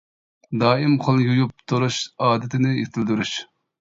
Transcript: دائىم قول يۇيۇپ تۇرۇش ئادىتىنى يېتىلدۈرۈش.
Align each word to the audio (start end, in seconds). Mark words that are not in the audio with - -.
دائىم 0.61 0.95
قول 1.03 1.21
يۇيۇپ 1.25 1.53
تۇرۇش 1.73 1.99
ئادىتىنى 2.29 2.77
يېتىلدۈرۈش. 2.79 3.37